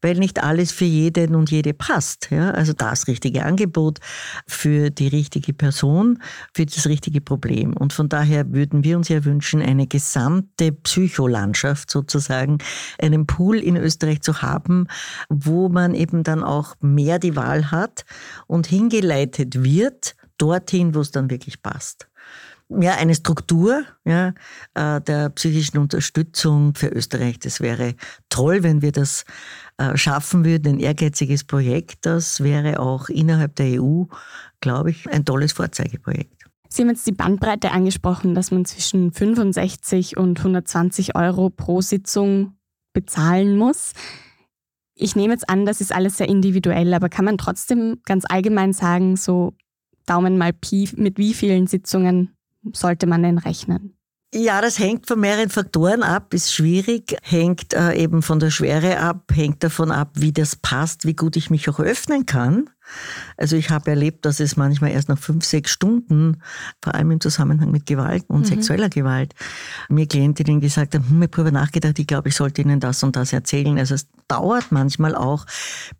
[0.00, 2.28] weil nicht alles für jeden und jede passt.
[2.30, 2.50] Ja?
[2.52, 3.98] Also das richtige Angebot
[4.46, 6.22] für die richtige Person,
[6.54, 7.76] für das richtige Problem.
[7.76, 12.58] Und von daher würden wir uns ja wünschen, eine gesamte Psycholandschaft sozusagen,
[13.00, 14.86] einen Pool in Österreich zu haben,
[15.28, 18.04] wo man eben dann auch mehr die Wahl hat
[18.46, 22.08] und hingeleitet wird dorthin, wo es dann wirklich passt
[22.68, 24.34] ja, eine Struktur ja,
[24.74, 27.38] äh, der psychischen Unterstützung für Österreich.
[27.38, 27.94] Das wäre
[28.28, 29.24] toll, wenn wir das
[29.78, 32.04] äh, schaffen würden, ein ehrgeiziges Projekt.
[32.04, 34.04] Das wäre auch innerhalb der EU,
[34.60, 36.34] glaube ich, ein tolles Vorzeigeprojekt.
[36.68, 42.58] Sie haben jetzt die Bandbreite angesprochen, dass man zwischen 65 und 120 Euro pro Sitzung
[42.92, 43.92] bezahlen muss.
[44.94, 48.74] Ich nehme jetzt an, das ist alles sehr individuell, aber kann man trotzdem ganz allgemein
[48.74, 49.54] sagen, so
[50.08, 52.36] Daumen mal Pi, mit wie vielen Sitzungen
[52.72, 53.94] sollte man denn rechnen?
[54.34, 58.98] Ja, das hängt von mehreren Faktoren ab, ist schwierig, hängt äh, eben von der Schwere
[58.98, 62.68] ab, hängt davon ab, wie das passt, wie gut ich mich auch öffnen kann.
[63.36, 66.38] Also ich habe erlebt, dass es manchmal erst nach fünf, sechs Stunden,
[66.82, 68.44] vor allem im Zusammenhang mit Gewalt und mhm.
[68.44, 69.34] sexueller Gewalt,
[69.88, 73.02] mir Klientinnen gesagt haben, hm, ich habe darüber nachgedacht, ich glaube, ich sollte ihnen das
[73.02, 73.78] und das erzählen.
[73.78, 75.46] Also es dauert manchmal auch,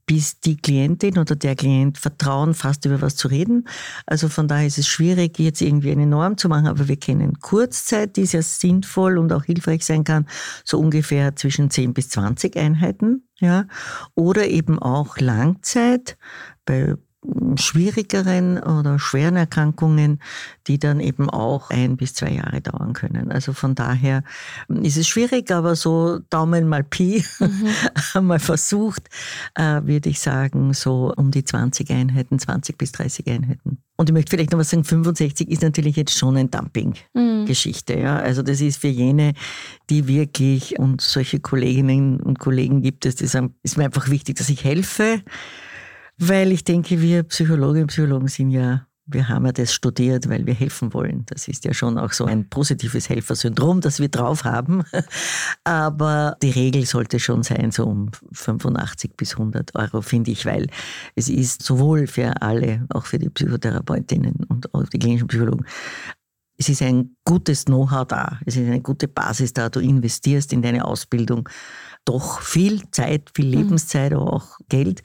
[0.06, 3.68] bis die Klientin oder der Klient vertrauen, fast über was zu reden.
[4.06, 7.38] Also von daher ist es schwierig, jetzt irgendwie eine Norm zu machen, aber wir kennen
[7.40, 10.26] Kurzzeit, die sehr sinnvoll und auch hilfreich sein kann,
[10.64, 13.66] so ungefähr zwischen 10 bis 20 Einheiten ja,
[14.14, 16.18] oder eben auch Langzeit
[16.64, 16.96] bei
[17.56, 20.20] schwierigeren oder schweren Erkrankungen,
[20.68, 23.32] die dann eben auch ein bis zwei Jahre dauern können.
[23.32, 24.22] Also von daher
[24.68, 28.26] ist es schwierig, aber so Daumen mal Pi, mhm.
[28.26, 29.08] mal versucht,
[29.56, 33.78] äh, würde ich sagen, so um die 20 Einheiten, 20 bis 30 Einheiten.
[33.96, 37.96] Und ich möchte vielleicht noch was sagen, 65 ist natürlich jetzt schon eine Dumping-Geschichte.
[37.96, 38.02] Mhm.
[38.02, 38.16] Ja?
[38.18, 39.32] Also das ist für jene,
[39.90, 44.48] die wirklich, und solche Kolleginnen und Kollegen gibt es, das ist mir einfach wichtig, dass
[44.50, 45.22] ich helfe
[46.18, 50.44] weil ich denke, wir Psychologinnen und Psychologen sind ja, wir haben ja das studiert, weil
[50.44, 51.24] wir helfen wollen.
[51.26, 54.84] Das ist ja schon auch so ein positives Helfersyndrom, das wir drauf haben.
[55.64, 60.66] Aber die Regel sollte schon sein, so um 85 bis 100 Euro, finde ich, weil
[61.14, 65.64] es ist sowohl für alle, auch für die Psychotherapeutinnen und auch die klinischen Psychologen,
[66.58, 70.60] es ist ein gutes Know-how da, es ist eine gute Basis da, du investierst in
[70.60, 71.48] deine Ausbildung
[72.08, 73.52] doch viel Zeit, viel mhm.
[73.52, 75.02] Lebenszeit, aber auch Geld,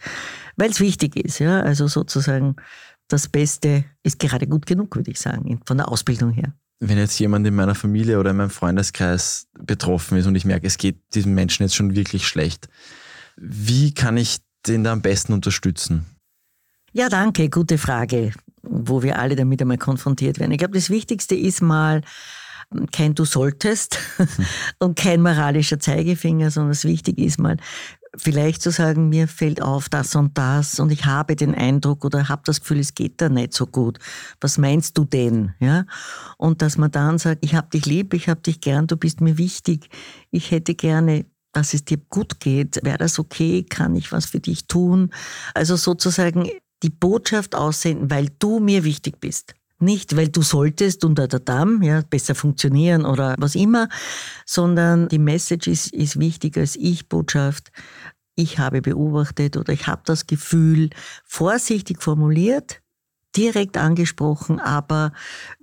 [0.55, 1.39] weil es wichtig ist.
[1.39, 1.61] Ja?
[1.61, 2.55] Also sozusagen
[3.07, 6.53] das Beste ist gerade gut genug, würde ich sagen, von der Ausbildung her.
[6.79, 10.67] Wenn jetzt jemand in meiner Familie oder in meinem Freundeskreis betroffen ist und ich merke,
[10.67, 12.67] es geht diesem Menschen jetzt schon wirklich schlecht,
[13.37, 16.05] wie kann ich den da am besten unterstützen?
[16.91, 20.51] Ja, danke, gute Frage, wo wir alle damit einmal konfrontiert werden.
[20.51, 22.01] Ich glaube, das Wichtigste ist mal,
[22.91, 23.99] kein Du solltest
[24.79, 27.57] und kein moralischer Zeigefinger, sondern es wichtig ist mal,
[28.15, 32.29] vielleicht zu sagen, mir fällt auf das und das und ich habe den Eindruck oder
[32.29, 33.99] habe das Gefühl, es geht da nicht so gut.
[34.39, 35.53] Was meinst du denn?
[35.59, 35.85] Ja?
[36.37, 39.21] Und dass man dann sagt, ich habe dich lieb, ich habe dich gern, du bist
[39.21, 39.89] mir wichtig,
[40.31, 42.79] ich hätte gerne dass es dir gut geht.
[42.83, 43.63] Wäre das okay?
[43.63, 45.11] Kann ich was für dich tun?
[45.53, 46.49] Also sozusagen
[46.81, 49.53] die Botschaft aussenden, weil du mir wichtig bist.
[49.83, 53.89] Nicht, weil du solltest unter der Damm ja, besser funktionieren oder was immer,
[54.45, 57.71] sondern die Message ist, ist wichtiger als Ich-Botschaft.
[58.35, 60.89] Ich habe beobachtet oder ich habe das Gefühl,
[61.25, 62.81] vorsichtig formuliert,
[63.35, 65.11] direkt angesprochen, aber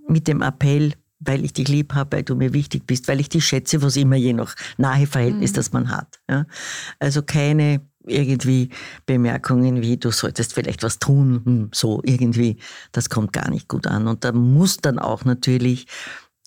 [0.06, 3.28] mit dem Appell, weil ich dich lieb habe, weil du mir wichtig bist, weil ich
[3.28, 5.56] dich schätze, was immer je noch nahe Verhältnis, mhm.
[5.56, 6.20] das man hat.
[6.28, 6.46] Ja.
[6.98, 7.80] Also keine
[8.11, 8.70] irgendwie
[9.07, 12.57] Bemerkungen wie, du solltest vielleicht was tun, hm, so irgendwie,
[12.92, 14.09] das kommt gar nicht gut an.
[14.09, 15.87] Und da muss dann auch natürlich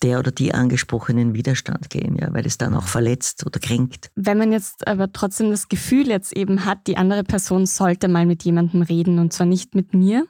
[0.02, 4.10] der oder die angesprochenen Widerstand gehen, ja, weil es dann auch verletzt oder kränkt.
[4.14, 8.26] Wenn man jetzt aber trotzdem das Gefühl jetzt eben hat, die andere Person sollte mal
[8.26, 10.26] mit jemandem reden und zwar nicht mit mir,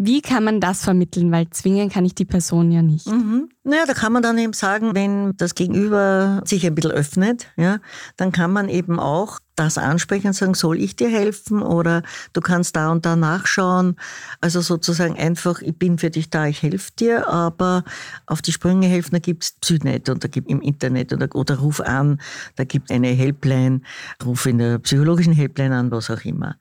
[0.00, 1.32] wie kann man das vermitteln?
[1.32, 3.08] Weil zwingen kann ich die Person ja nicht.
[3.08, 3.48] Mhm.
[3.64, 7.80] Naja, da kann man dann eben sagen, wenn das Gegenüber sich ein bisschen öffnet, ja,
[8.16, 12.40] dann kann man eben auch das ansprechen und sagen, soll ich dir helfen oder du
[12.40, 13.96] kannst da und da nachschauen.
[14.40, 17.84] Also sozusagen einfach, ich bin für dich da, ich helfe dir, aber
[18.26, 21.80] auf die Sprünge helfen, da gibt's Psynet und da gibt im Internet oder, oder ruf
[21.80, 22.20] an,
[22.56, 23.80] da gibt eine Helpline,
[24.24, 26.56] ruf in der psychologischen Helpline an, was auch immer.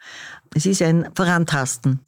[0.55, 1.99] Es ist ein Vorantasten.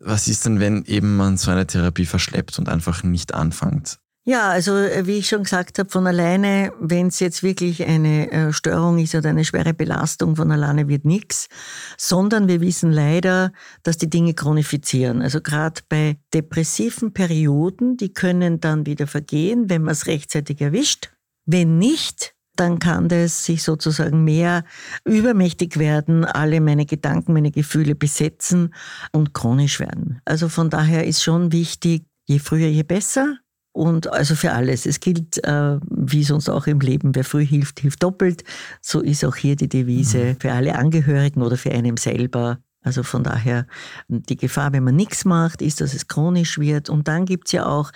[0.00, 3.98] Was ist denn, wenn eben man so eine Therapie verschleppt und einfach nicht anfängt?
[4.28, 8.30] Ja, also äh, wie ich schon gesagt habe, von alleine, wenn es jetzt wirklich eine
[8.30, 11.48] äh, Störung ist oder eine schwere Belastung, von alleine wird nichts,
[11.96, 13.52] sondern wir wissen leider,
[13.84, 15.22] dass die Dinge chronifizieren.
[15.22, 21.10] Also gerade bei depressiven Perioden, die können dann wieder vergehen, wenn man es rechtzeitig erwischt.
[21.46, 24.64] Wenn nicht, dann kann das sich sozusagen mehr
[25.06, 28.74] übermächtig werden, alle meine Gedanken, meine Gefühle besetzen
[29.10, 30.20] und chronisch werden.
[30.26, 33.38] Also von daher ist schon wichtig, je früher, je besser
[33.78, 34.86] und also für alles.
[34.86, 38.42] Es gilt, äh, wie sonst auch im Leben, wer früh hilft, hilft doppelt.
[38.80, 40.40] So ist auch hier die Devise mhm.
[40.40, 42.58] für alle Angehörigen oder für einen selber.
[42.82, 43.66] Also von daher,
[44.08, 46.90] die Gefahr, wenn man nichts macht, ist, dass es chronisch wird.
[46.90, 47.92] Und dann gibt's ja auch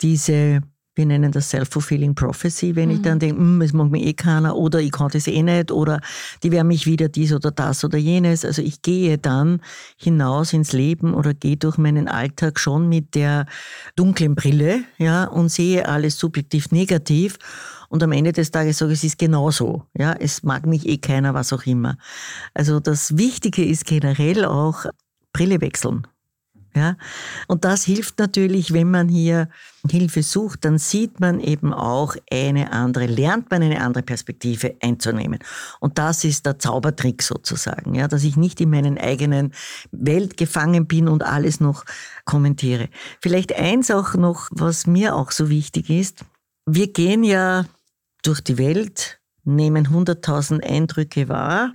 [0.00, 0.62] diese
[0.94, 2.94] wir nennen das Self-Fulfilling Prophecy, wenn mhm.
[2.96, 5.70] ich dann denke, hm, es mag mir eh keiner oder ich kann das eh nicht
[5.70, 6.00] oder
[6.42, 8.44] die werden mich wieder dies oder das oder jenes.
[8.44, 9.60] Also ich gehe dann
[9.96, 13.46] hinaus ins Leben oder gehe durch meinen Alltag schon mit der
[13.96, 17.38] dunklen Brille ja, und sehe alles subjektiv negativ.
[17.88, 19.84] Und am Ende des Tages sage ich, es ist genauso.
[19.96, 21.96] Ja, es mag mich eh keiner, was auch immer.
[22.54, 24.86] Also das Wichtige ist generell auch
[25.32, 26.06] Brille wechseln.
[26.74, 26.96] Ja?
[27.48, 29.48] Und das hilft natürlich, wenn man hier
[29.88, 35.38] Hilfe sucht, dann sieht man eben auch eine andere, lernt man eine andere Perspektive einzunehmen.
[35.80, 39.52] Und das ist der Zaubertrick sozusagen, ja, dass ich nicht in meinen eigenen
[39.90, 41.84] Welt gefangen bin und alles noch
[42.24, 42.88] kommentiere.
[43.20, 46.24] Vielleicht eins auch noch, was mir auch so wichtig ist.
[46.66, 47.64] Wir gehen ja
[48.22, 51.72] durch die Welt, nehmen 100.000 Eindrücke wahr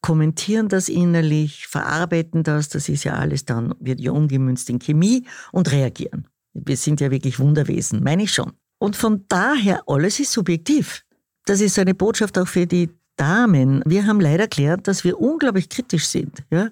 [0.00, 5.24] kommentieren das innerlich, verarbeiten das, das ist ja alles dann, wird ja umgemünzt in Chemie
[5.52, 6.26] und reagieren.
[6.54, 8.52] Wir sind ja wirklich Wunderwesen, meine ich schon.
[8.78, 11.04] Und von daher, alles ist subjektiv.
[11.44, 13.82] Das ist eine Botschaft auch für die Damen.
[13.84, 16.44] Wir haben leider erklärt, dass wir unglaublich kritisch sind.
[16.50, 16.70] Ja?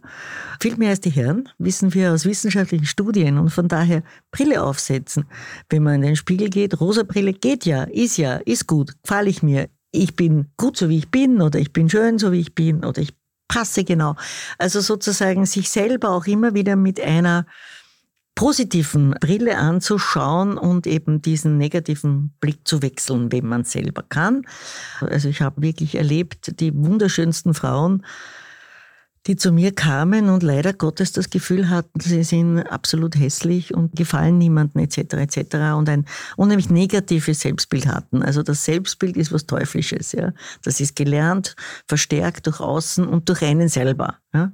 [0.61, 3.39] Viel mehr als die Herren, wissen wir aus wissenschaftlichen Studien.
[3.39, 5.25] Und von daher Brille aufsetzen.
[5.69, 9.29] Wenn man in den Spiegel geht, rosa Brille geht ja, ist ja, ist gut, gefalle
[9.29, 9.69] ich mir,
[10.03, 12.85] ich bin gut so wie ich bin oder ich bin schön so wie ich bin
[12.85, 13.15] oder ich
[13.49, 14.17] passe genau.
[14.59, 17.47] Also sozusagen sich selber auch immer wieder mit einer
[18.35, 24.43] positiven Brille anzuschauen und eben diesen negativen Blick zu wechseln, wenn man selber kann.
[25.01, 28.05] Also ich habe wirklich erlebt, die wunderschönsten Frauen,
[29.27, 33.97] die zu mir kamen und leider Gottes das Gefühl hatten, sie sind absolut hässlich und
[33.97, 35.15] gefallen niemandem etc.
[35.15, 35.57] etc.
[35.77, 38.23] und ein unheimlich negatives Selbstbild hatten.
[38.23, 40.13] Also das Selbstbild ist was Teuflisches.
[40.13, 40.33] Ja?
[40.63, 41.57] Das ist gelernt,
[41.89, 44.19] verstärkt durch Außen und durch einen selber.
[44.33, 44.53] Ja?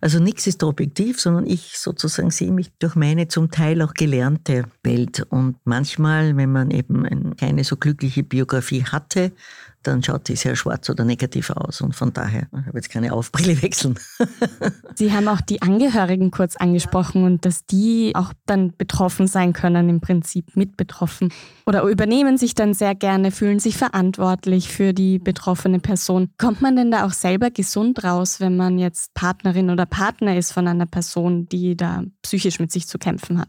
[0.00, 4.64] Also nichts ist objektiv, sondern ich sozusagen sehe mich durch meine zum Teil auch gelernte
[4.82, 5.26] Welt.
[5.30, 9.32] Und manchmal, wenn man eben keine so glückliche Biografie hatte,
[9.82, 11.80] dann schaut die sehr schwarz oder negativ aus.
[11.80, 13.98] Und von daher, ich habe jetzt keine Aufbrille wechseln.
[14.94, 19.88] Sie haben auch die Angehörigen kurz angesprochen und dass die auch dann betroffen sein können,
[19.88, 21.32] im Prinzip mit betroffen.
[21.66, 26.30] Oder übernehmen sich dann sehr gerne, fühlen sich verantwortlich für die betroffene Person.
[26.36, 30.52] Kommt man denn da auch selber gesund raus, wenn man jetzt Partnerin oder Partner ist
[30.52, 33.48] von einer Person, die da psychisch mit sich zu kämpfen hat?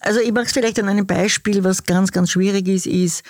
[0.00, 3.24] Also ich mache es vielleicht an einem Beispiel, was ganz, ganz schwierig ist, ist,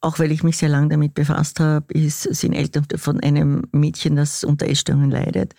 [0.00, 4.16] auch weil ich mich sehr lange damit befasst habe, ist, sind Eltern von einem Mädchen,
[4.16, 5.54] das unter Essstörungen leidet,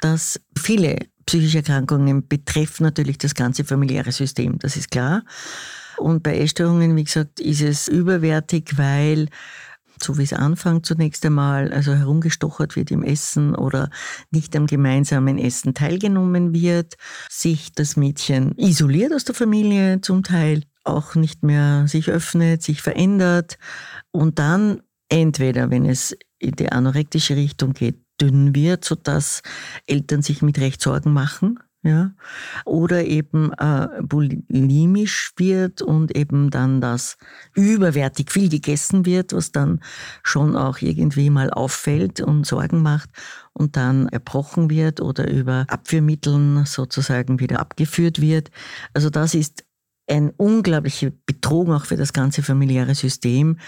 [0.00, 5.24] dass viele psychische Erkrankungen betreffen natürlich das ganze familiäre System, das ist klar.
[5.98, 9.28] Und bei Essstörungen, wie gesagt, ist es überwertig, weil
[10.02, 13.90] so wie es anfängt zunächst einmal, also herumgestochert wird im Essen oder
[14.30, 16.94] nicht am gemeinsamen Essen teilgenommen wird,
[17.28, 22.82] sich das Mädchen isoliert aus der Familie zum Teil, auch nicht mehr sich öffnet, sich
[22.82, 23.58] verändert
[24.10, 29.42] und dann entweder, wenn es in die anorektische Richtung geht, dünn wird, sodass
[29.86, 32.12] Eltern sich mit Recht Sorgen machen ja,
[32.64, 37.16] oder eben äh, bulimisch wird und eben dann das
[37.54, 39.80] überwertig viel gegessen wird, was dann
[40.24, 43.10] schon auch irgendwie mal auffällt und Sorgen macht
[43.52, 48.50] und dann erbrochen wird oder über Abführmitteln sozusagen wieder abgeführt wird.
[48.92, 49.64] Also das ist
[50.08, 53.58] ein unglaublicher Betrug auch für das ganze familiäre System,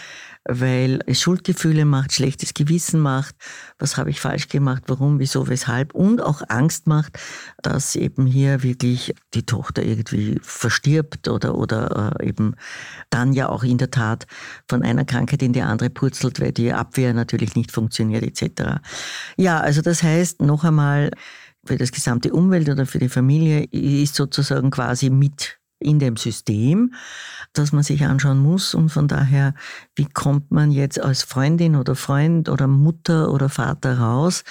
[0.48, 3.34] weil es Schuldgefühle macht, schlechtes Gewissen macht,
[3.78, 5.94] was habe ich falsch gemacht, warum, wieso, weshalb?
[5.94, 7.18] Und auch Angst macht,
[7.62, 12.54] dass eben hier wirklich die Tochter irgendwie verstirbt oder, oder äh, eben
[13.10, 14.26] dann ja auch in der Tat
[14.68, 18.80] von einer Krankheit in die andere purzelt, weil die Abwehr natürlich nicht funktioniert etc.
[19.36, 21.10] Ja, also das heißt noch einmal,
[21.64, 26.94] für das gesamte Umwelt oder für die Familie ist sozusagen quasi mit in dem System,
[27.52, 28.74] das man sich anschauen muss.
[28.74, 29.54] Und von daher,
[29.96, 34.44] wie kommt man jetzt als Freundin oder Freund oder Mutter oder Vater raus,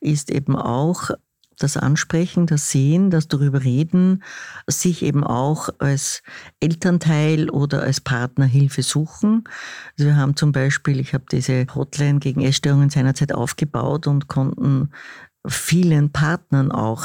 [0.00, 1.10] ist eben auch
[1.58, 4.22] das Ansprechen, das Sehen, das darüber reden,
[4.66, 6.22] sich eben auch als
[6.58, 9.44] Elternteil oder als Partner Hilfe suchen.
[9.98, 14.90] Also wir haben zum Beispiel, ich habe diese Hotline gegen Essstörungen seinerzeit aufgebaut und konnten
[15.46, 17.04] vielen Partnern auch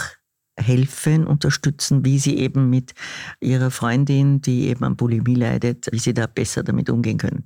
[0.57, 2.93] helfen, unterstützen, wie sie eben mit
[3.41, 7.45] ihrer Freundin, die eben an Bulimie leidet, wie sie da besser damit umgehen können.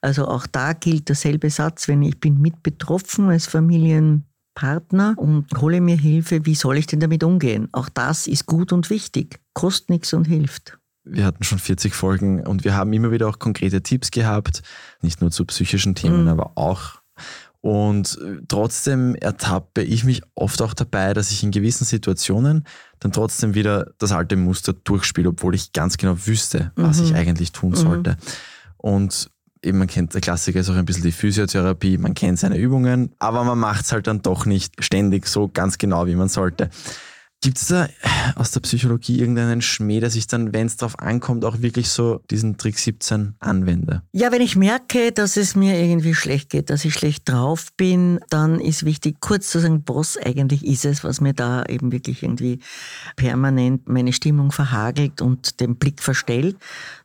[0.00, 5.80] Also auch da gilt derselbe Satz, wenn ich bin mit betroffen als Familienpartner und hole
[5.80, 7.68] mir Hilfe, wie soll ich denn damit umgehen?
[7.72, 10.78] Auch das ist gut und wichtig, kostet nichts und hilft.
[11.06, 14.62] Wir hatten schon 40 Folgen und wir haben immer wieder auch konkrete Tipps gehabt,
[15.02, 16.28] nicht nur zu psychischen Themen, mhm.
[16.28, 17.03] aber auch
[17.64, 22.66] und äh, trotzdem ertappe ich mich oft auch dabei, dass ich in gewissen Situationen
[23.00, 27.04] dann trotzdem wieder das alte Muster durchspiele, obwohl ich ganz genau wüsste, was mhm.
[27.06, 27.76] ich eigentlich tun mhm.
[27.76, 28.16] sollte.
[28.76, 29.30] Und
[29.62, 33.14] eben, man kennt, der Klassiker ist auch ein bisschen die Physiotherapie, man kennt seine Übungen,
[33.18, 36.68] aber man macht es halt dann doch nicht ständig so ganz genau, wie man sollte.
[37.44, 37.90] Gibt es da
[38.36, 42.22] aus der Psychologie irgendeinen Schmäh, dass ich dann, wenn es darauf ankommt, auch wirklich so
[42.30, 44.00] diesen Trick 17 anwende?
[44.12, 48.18] Ja, wenn ich merke, dass es mir irgendwie schlecht geht, dass ich schlecht drauf bin,
[48.30, 52.22] dann ist wichtig, kurz zu sagen, was eigentlich ist es, was mir da eben wirklich
[52.22, 52.60] irgendwie
[53.16, 56.56] permanent meine Stimmung verhagelt und den Blick verstellt.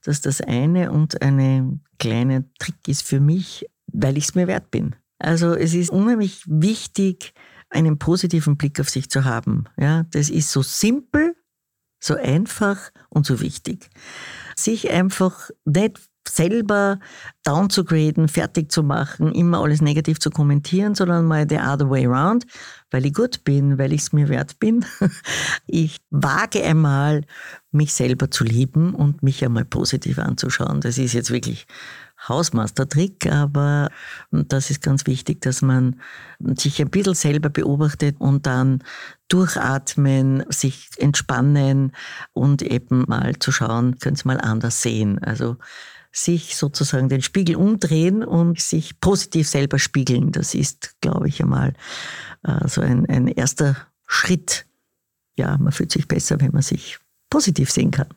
[0.05, 4.47] Das ist das eine und eine kleine Trick ist für mich, weil ich es mir
[4.47, 4.95] wert bin.
[5.17, 7.33] Also es ist unheimlich wichtig,
[7.70, 9.65] einen positiven Blick auf sich zu haben.
[9.78, 11.36] Ja, das ist so simpel,
[11.99, 13.89] so einfach und so wichtig.
[14.55, 16.99] Sich einfach nicht selber
[17.43, 21.89] down zu graden, fertig zu machen, immer alles negativ zu kommentieren, sondern mal the other
[21.89, 22.45] way around,
[22.91, 24.86] weil ich gut bin, weil ich es mir wert bin.
[25.72, 27.26] Ich wage einmal,
[27.72, 30.82] mich selber zu lieben und mich einmal positiv anzuschauen.
[30.82, 31.67] Das ist jetzt wirklich
[32.28, 33.89] Hausmeistertrick, aber
[34.32, 35.99] das ist ganz wichtig, dass man
[36.39, 38.84] sich ein bisschen selber beobachtet und dann
[39.30, 41.93] durchatmen, sich entspannen
[42.34, 45.20] und eben mal zu schauen, können Sie mal anders sehen.
[45.20, 45.57] Also
[46.11, 50.32] sich sozusagen den Spiegel umdrehen und sich positiv selber spiegeln.
[50.32, 51.74] Das ist, glaube ich, einmal
[52.43, 53.76] äh, so ein, ein erster
[54.07, 54.65] Schritt.
[55.36, 56.97] Ja, man fühlt sich besser, wenn man sich
[57.30, 58.07] positiv sehen kann.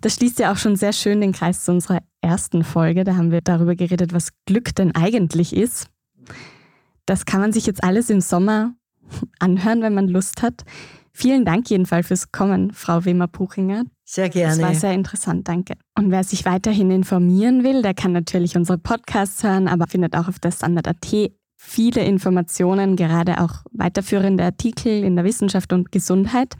[0.00, 3.04] Das schließt ja auch schon sehr schön den Kreis zu unserer ersten Folge.
[3.04, 5.88] Da haben wir darüber geredet, was Glück denn eigentlich ist.
[7.06, 8.74] Das kann man sich jetzt alles im Sommer
[9.38, 10.64] anhören, wenn man Lust hat.
[11.12, 13.84] Vielen Dank jedenfalls fürs Kommen, Frau Wemer-Puchinger.
[14.04, 14.56] Sehr gerne.
[14.56, 15.74] Das war sehr interessant, danke.
[15.96, 20.28] Und wer sich weiterhin informieren will, der kann natürlich unsere Podcasts hören, aber findet auch
[20.28, 26.54] auf der Standard.at viele Informationen, gerade auch weiterführende Artikel in der Wissenschaft und Gesundheit.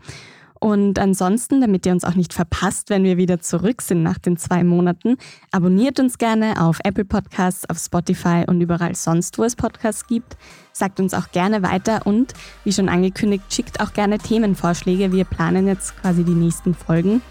[0.60, 4.36] Und ansonsten, damit ihr uns auch nicht verpasst, wenn wir wieder zurück sind nach den
[4.36, 5.16] zwei Monaten,
[5.52, 10.36] abonniert uns gerne auf Apple Podcasts, auf Spotify und überall sonst, wo es Podcasts gibt.
[10.72, 12.34] Sagt uns auch gerne weiter und,
[12.64, 15.12] wie schon angekündigt, schickt auch gerne Themenvorschläge.
[15.12, 17.22] Wir planen jetzt quasi die nächsten Folgen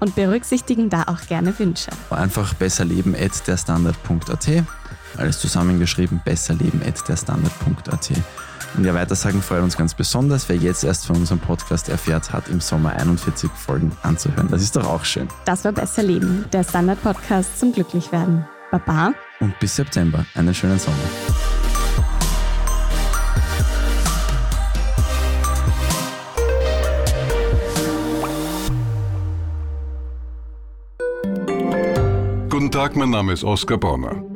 [0.00, 1.90] und berücksichtigen da auch gerne Wünsche.
[2.10, 4.48] Einfach besserleben.derstandard.at.
[5.16, 8.12] Alles zusammengeschrieben, besserleben.derstandard.at.
[8.74, 10.48] Und ja, weitersagen freut uns ganz besonders.
[10.48, 14.48] Wer jetzt erst von unserem Podcast erfährt, hat im Sommer 41 Folgen anzuhören.
[14.50, 15.28] Das ist doch auch schön.
[15.44, 18.44] Das war Besser Leben, der Standard-Podcast zum Glücklichwerden.
[18.70, 19.12] Baba.
[19.40, 20.26] Und bis September.
[20.34, 20.96] Einen schönen Sommer.
[32.50, 34.35] Guten Tag, mein Name ist Oskar Bonner.